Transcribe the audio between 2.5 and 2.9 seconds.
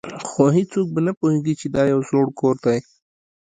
دی